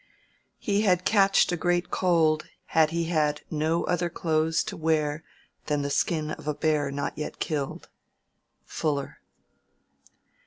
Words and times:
"He 0.57 0.81
had 0.81 1.05
catched 1.05 1.51
a 1.51 1.55
great 1.55 1.91
cold, 1.91 2.47
had 2.73 2.89
he 2.89 3.03
had 3.03 3.41
no 3.51 3.83
other 3.83 4.09
clothes 4.09 4.63
to 4.63 4.75
wear 4.75 5.23
than 5.67 5.83
the 5.83 5.91
skin 5.91 6.31
of 6.31 6.47
a 6.47 6.55
bear 6.55 6.89
not 6.89 7.15
yet 7.19 7.37
killed."—FULLER. 7.37 9.19